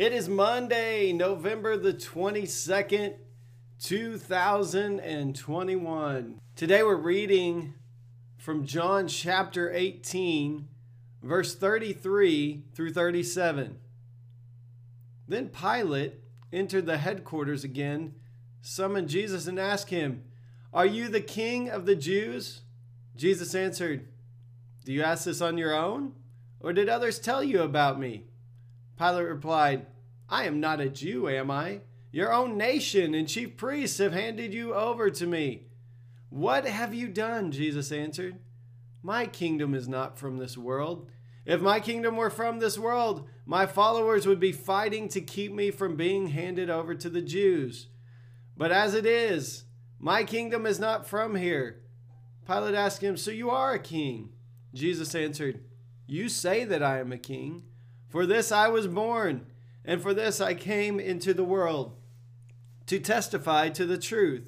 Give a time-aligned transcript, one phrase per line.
[0.00, 3.16] It is Monday, November the 22nd,
[3.82, 6.40] 2021.
[6.56, 7.74] Today we're reading
[8.38, 10.66] from John chapter 18,
[11.22, 13.76] verse 33 through 37.
[15.28, 16.14] Then Pilate
[16.50, 18.14] entered the headquarters again,
[18.62, 20.24] summoned Jesus, and asked him,
[20.72, 22.62] Are you the king of the Jews?
[23.16, 24.08] Jesus answered,
[24.86, 26.14] Do you ask this on your own?
[26.58, 28.29] Or did others tell you about me?
[29.00, 29.86] Pilate replied,
[30.28, 31.80] I am not a Jew, am I?
[32.12, 35.68] Your own nation and chief priests have handed you over to me.
[36.28, 37.50] What have you done?
[37.50, 38.40] Jesus answered.
[39.02, 41.08] My kingdom is not from this world.
[41.46, 45.70] If my kingdom were from this world, my followers would be fighting to keep me
[45.70, 47.86] from being handed over to the Jews.
[48.54, 49.64] But as it is,
[49.98, 51.80] my kingdom is not from here.
[52.46, 54.34] Pilate asked him, So you are a king?
[54.74, 55.64] Jesus answered,
[56.06, 57.62] You say that I am a king.
[58.10, 59.46] For this I was born,
[59.84, 61.96] and for this I came into the world,
[62.86, 64.42] to testify to the truth.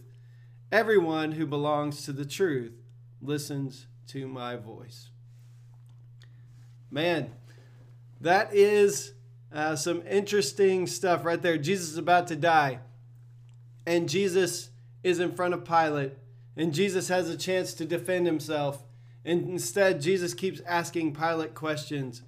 [0.71, 2.73] Everyone who belongs to the truth
[3.21, 5.11] listens to my voice.
[6.91, 7.31] Man,
[8.21, 9.13] that is
[9.53, 11.57] uh, some interesting stuff right there.
[11.57, 12.81] Jesus is about to die,
[13.87, 14.71] and Jesus
[15.05, 16.13] is in front of Pilate,
[16.57, 18.83] and Jesus has a chance to defend himself.
[19.25, 22.23] And instead, Jesus keeps asking Pilate questions.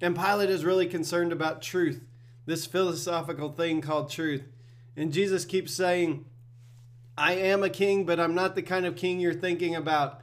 [0.00, 2.02] And Pilate is really concerned about truth,
[2.46, 4.44] this philosophical thing called truth.
[4.96, 6.24] And Jesus keeps saying,
[7.16, 10.22] I am a king, but I'm not the kind of king you're thinking about.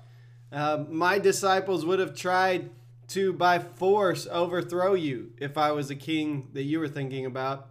[0.51, 2.72] Uh, my disciples would have tried
[3.09, 7.68] to, by force, overthrow you if I was a king that you were thinking about.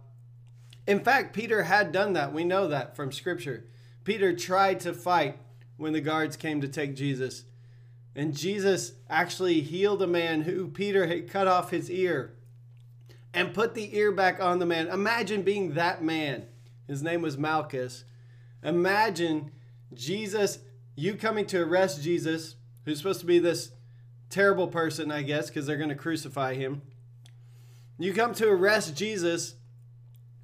[0.87, 2.33] In fact, Peter had done that.
[2.33, 3.65] We know that from Scripture.
[4.05, 5.37] Peter tried to fight
[5.75, 7.43] when the guards came to take Jesus.
[8.17, 12.33] And Jesus actually healed a man who Peter had cut off his ear
[13.31, 14.87] and put the ear back on the man.
[14.87, 16.47] Imagine being that man.
[16.87, 18.05] His name was Malchus.
[18.63, 19.51] Imagine
[19.93, 20.57] Jesus,
[20.95, 22.55] you coming to arrest Jesus,
[22.85, 23.71] who's supposed to be this
[24.31, 26.81] terrible person, I guess, because they're going to crucify him.
[27.99, 29.53] You come to arrest Jesus.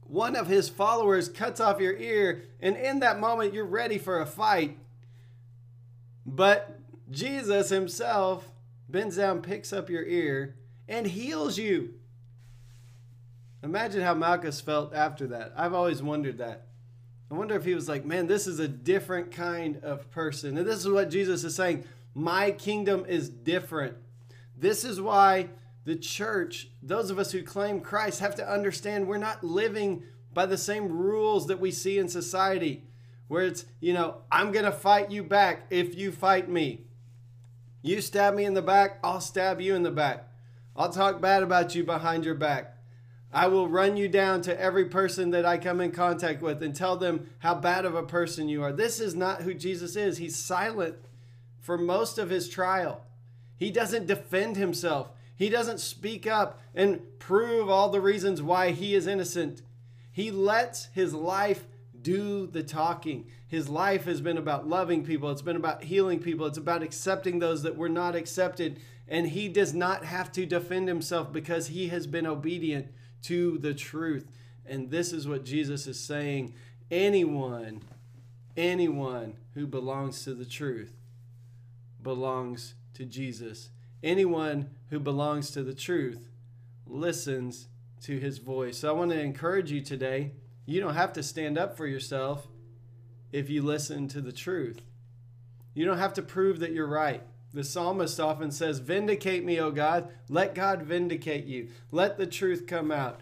[0.01, 4.21] One of his followers cuts off your ear, and in that moment, you're ready for
[4.21, 4.77] a fight.
[6.23, 6.79] But
[7.13, 8.49] Jesus himself
[8.89, 10.55] bends down, picks up your ear,
[10.87, 11.93] and heals you.
[13.63, 15.53] Imagine how Malchus felt after that.
[15.55, 16.67] I've always wondered that.
[17.31, 20.57] I wonder if he was like, man, this is a different kind of person.
[20.57, 21.85] And this is what Jesus is saying.
[22.13, 23.95] My kingdom is different.
[24.57, 25.49] This is why
[25.85, 30.03] the church, those of us who claim Christ, have to understand we're not living
[30.33, 32.83] by the same rules that we see in society,
[33.27, 36.85] where it's, you know, I'm going to fight you back if you fight me.
[37.83, 40.29] You stab me in the back, I'll stab you in the back.
[40.75, 42.77] I'll talk bad about you behind your back.
[43.31, 46.73] I will run you down to every person that I come in contact with and
[46.73, 48.71] tell them how bad of a person you are.
[48.71, 50.17] This is not who Jesus is.
[50.17, 50.95] He's silent
[51.59, 53.03] for most of his trial.
[53.57, 58.95] He doesn't defend himself, he doesn't speak up and prove all the reasons why he
[58.95, 59.61] is innocent.
[60.11, 61.65] He lets his life
[62.03, 63.27] do the talking.
[63.47, 67.39] His life has been about loving people, it's been about healing people, it's about accepting
[67.39, 68.79] those that were not accepted.
[69.07, 72.87] And he does not have to defend himself because he has been obedient
[73.23, 74.29] to the truth.
[74.65, 76.53] And this is what Jesus is saying
[76.91, 77.81] anyone,
[78.55, 80.93] anyone who belongs to the truth
[82.01, 83.69] belongs to Jesus.
[84.03, 86.29] Anyone who belongs to the truth
[86.85, 87.67] listens
[88.01, 88.79] to his voice.
[88.79, 90.31] So I want to encourage you today.
[90.65, 92.47] You don't have to stand up for yourself
[93.31, 94.81] if you listen to the truth.
[95.73, 97.23] You don't have to prove that you're right.
[97.53, 100.09] The psalmist often says, Vindicate me, O God.
[100.29, 101.69] Let God vindicate you.
[101.91, 103.21] Let the truth come out.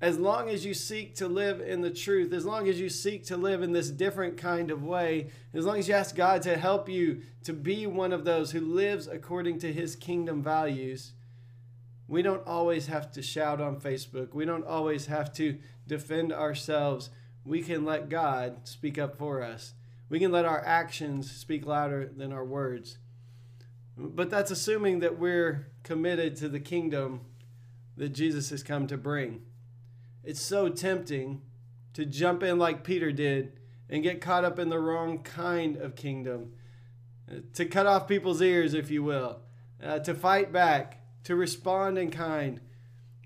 [0.00, 3.24] As long as you seek to live in the truth, as long as you seek
[3.26, 6.56] to live in this different kind of way, as long as you ask God to
[6.56, 11.12] help you to be one of those who lives according to his kingdom values,
[12.06, 14.34] we don't always have to shout on Facebook.
[14.34, 17.10] We don't always have to defend ourselves.
[17.44, 19.74] We can let God speak up for us.
[20.08, 22.98] We can let our actions speak louder than our words.
[23.96, 27.22] But that's assuming that we're committed to the kingdom
[27.96, 29.42] that Jesus has come to bring.
[30.24, 31.42] it's so tempting
[31.92, 33.52] to jump in like Peter did
[33.88, 36.52] and get caught up in the wrong kind of kingdom,
[37.52, 39.40] to cut off people's ears, if you will,
[39.82, 42.60] uh, to fight back, to respond in kind.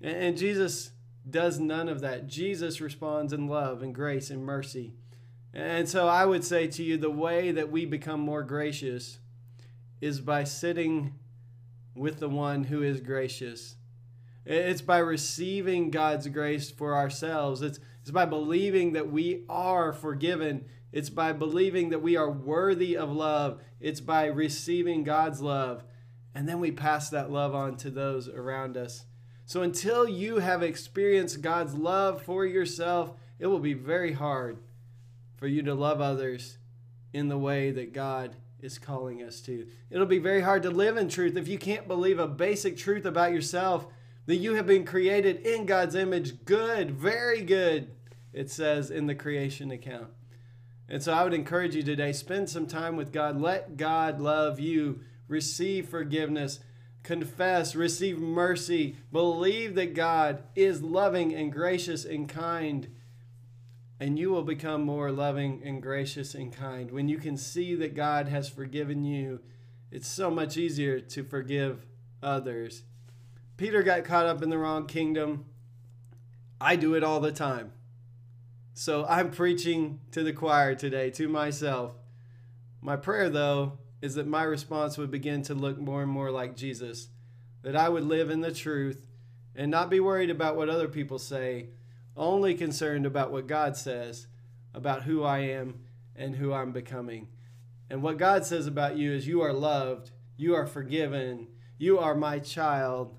[0.01, 0.91] And, Jesus
[1.29, 2.27] does none of that.
[2.27, 4.93] Jesus responds in love and grace and mercy.
[5.53, 9.19] And so I would say to you the way that we become more gracious
[9.99, 11.13] is by sitting
[11.95, 13.75] with the one who is gracious.
[14.45, 17.61] It's by receiving God's grace for ourselves.
[17.61, 20.65] It's, it's by believing that we are forgiven.
[20.91, 23.61] It's by believing that we are worthy of love.
[23.79, 25.83] It's by receiving God's love.
[26.33, 29.05] And then we pass that love on to those around us.
[29.45, 34.59] So until you have experienced God's love for yourself, it will be very hard
[35.37, 36.57] for you to love others
[37.13, 39.67] in the way that God is calling us to.
[39.89, 43.05] It'll be very hard to live in truth if you can't believe a basic truth
[43.05, 43.87] about yourself
[44.25, 47.89] that you have been created in God's image, good, very good,
[48.31, 50.09] it says in the creation account.
[50.87, 53.39] And so I would encourage you today spend some time with God.
[53.39, 55.01] Let God love you.
[55.29, 56.59] Receive forgiveness.
[57.03, 57.73] Confess.
[57.73, 58.97] Receive mercy.
[59.13, 62.89] Believe that God is loving and gracious and kind
[63.99, 66.91] and you will become more loving and gracious and kind.
[66.91, 69.41] When you can see that God has forgiven you,
[69.91, 71.85] it's so much easier to forgive
[72.23, 72.83] others.
[73.57, 75.45] Peter got caught up in the wrong kingdom.
[76.61, 77.73] I do it all the time.
[78.73, 81.91] So I'm preaching to the choir today, to myself.
[82.81, 86.55] My prayer, though, is that my response would begin to look more and more like
[86.55, 87.09] Jesus,
[87.61, 89.07] that I would live in the truth
[89.55, 91.69] and not be worried about what other people say
[92.15, 94.27] only concerned about what God says
[94.73, 95.79] about who I am
[96.15, 97.29] and who I'm becoming.
[97.89, 101.47] And what God says about you is you are loved, you are forgiven,
[101.77, 103.15] you are my child,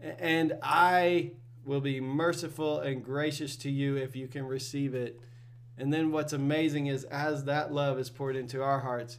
[0.00, 1.32] and I
[1.64, 5.20] will be merciful and gracious to you if you can receive it.
[5.76, 9.18] And then what's amazing is as that love is poured into our hearts,